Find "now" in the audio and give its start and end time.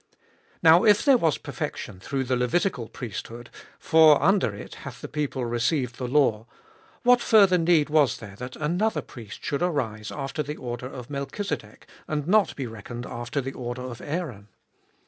0.63-0.83